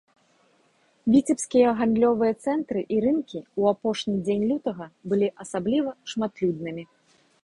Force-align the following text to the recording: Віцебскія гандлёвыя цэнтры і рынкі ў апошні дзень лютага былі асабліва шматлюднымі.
Віцебскія 1.15 1.73
гандлёвыя 1.81 2.33
цэнтры 2.45 2.81
і 2.95 3.01
рынкі 3.05 3.37
ў 3.41 3.61
апошні 3.75 4.13
дзень 4.25 4.47
лютага 4.53 4.85
былі 5.13 5.27
асабліва 5.45 5.91
шматлюднымі. 6.15 6.83